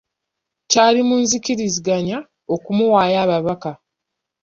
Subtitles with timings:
[0.69, 2.17] Kyali mu nzikiriziganya
[2.55, 3.71] okumuwaayo ababaka.